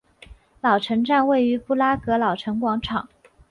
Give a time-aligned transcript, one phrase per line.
[0.61, 3.07] 老城站位于布拉格老城广场。